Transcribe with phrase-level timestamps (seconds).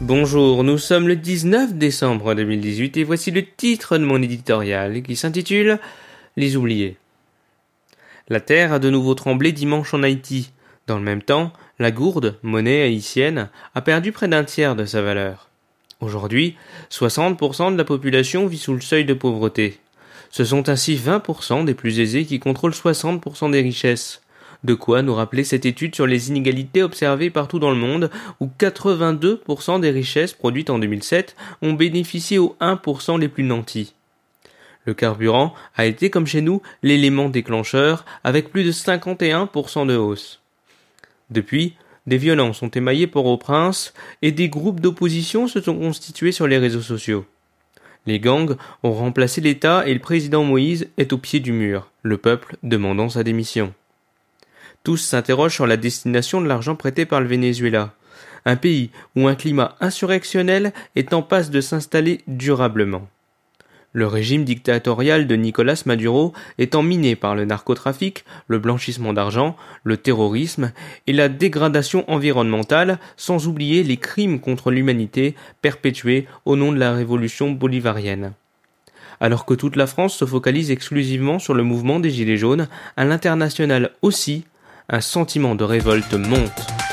[0.00, 5.16] Bonjour, nous sommes le 19 décembre 2018 et voici le titre de mon éditorial qui
[5.16, 5.78] s'intitule
[6.38, 6.96] Les oubliés.
[8.30, 10.50] La terre a de nouveau tremblé dimanche en Haïti.
[10.86, 15.02] Dans le même temps, la gourde, monnaie haïtienne, a perdu près d'un tiers de sa
[15.02, 15.50] valeur.
[16.00, 16.56] Aujourd'hui,
[16.90, 19.78] 60% de la population vit sous le seuil de pauvreté.
[20.30, 24.22] Ce sont ainsi 20% des plus aisés qui contrôlent 60% des richesses.
[24.64, 28.50] De quoi nous rappeler cette étude sur les inégalités observées partout dans le monde, où
[28.58, 33.94] 82% des richesses produites en 2007 ont bénéficié aux 1% les plus nantis.
[34.84, 40.40] Le carburant a été, comme chez nous, l'élément déclencheur, avec plus de 51% de hausse.
[41.30, 41.74] Depuis,
[42.06, 46.80] des violences ont émaillé Port-au-Prince et des groupes d'opposition se sont constitués sur les réseaux
[46.80, 47.26] sociaux.
[48.06, 52.16] Les gangs ont remplacé l'État et le président Moïse est au pied du mur, le
[52.16, 53.74] peuple demandant sa démission.
[54.88, 57.92] Tous s'interrogent sur la destination de l'argent prêté par le Venezuela,
[58.46, 63.06] un pays où un climat insurrectionnel est en passe de s'installer durablement.
[63.92, 69.98] Le régime dictatorial de Nicolas Maduro étant miné par le narcotrafic, le blanchissement d'argent, le
[69.98, 70.72] terrorisme
[71.06, 76.94] et la dégradation environnementale, sans oublier les crimes contre l'humanité perpétués au nom de la
[76.94, 78.32] révolution bolivarienne.
[79.20, 83.04] Alors que toute la France se focalise exclusivement sur le mouvement des Gilets jaunes, à
[83.04, 84.46] l'international aussi,
[84.90, 86.87] un sentiment de révolte monte.